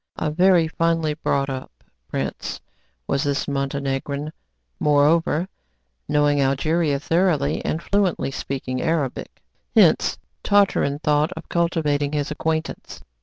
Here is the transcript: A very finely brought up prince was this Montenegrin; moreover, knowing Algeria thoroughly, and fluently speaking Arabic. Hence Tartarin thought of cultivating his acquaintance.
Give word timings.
A 0.15 0.31
very 0.31 0.67
finely 0.67 1.13
brought 1.13 1.47
up 1.47 1.83
prince 2.07 2.59
was 3.05 3.21
this 3.21 3.47
Montenegrin; 3.47 4.33
moreover, 4.79 5.47
knowing 6.09 6.41
Algeria 6.41 6.99
thoroughly, 6.99 7.63
and 7.63 7.83
fluently 7.83 8.31
speaking 8.31 8.81
Arabic. 8.81 9.43
Hence 9.75 10.17
Tartarin 10.43 10.97
thought 11.03 11.31
of 11.33 11.49
cultivating 11.49 12.13
his 12.13 12.31
acquaintance. 12.31 13.03